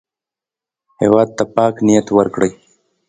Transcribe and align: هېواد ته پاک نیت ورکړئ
هېواد 1.01 1.29
ته 1.37 1.43
پاک 1.55 1.75
نیت 1.85 2.07
ورکړئ 2.17 2.51